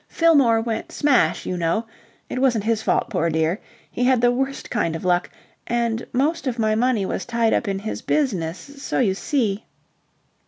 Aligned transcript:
"Fillmore 0.07 0.61
went 0.61 0.91
smash, 0.91 1.45
you 1.45 1.55
know 1.55 1.85
it 2.27 2.39
wasn't 2.41 2.63
his 2.63 2.81
fault, 2.81 3.07
poor 3.11 3.29
dear. 3.29 3.59
He 3.91 4.03
had 4.05 4.19
the 4.19 4.31
worst 4.31 4.71
kind 4.71 4.95
of 4.95 5.05
luck 5.05 5.29
and 5.67 6.07
most 6.11 6.47
of 6.47 6.57
my 6.57 6.73
money 6.73 7.05
was 7.05 7.23
tied 7.23 7.53
up 7.53 7.67
in 7.67 7.77
his 7.77 8.01
business, 8.01 8.57
so 8.81 8.97
you 8.97 9.13
see..." 9.13 9.63